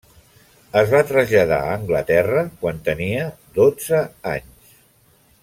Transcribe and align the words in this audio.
Es 0.79 0.87
va 0.93 1.01
traslladar 1.11 1.59
a 1.65 1.75
Anglaterra 1.75 2.41
quan 2.63 2.81
tenia 2.89 3.29
dotze 3.61 4.01
anys. 4.35 4.75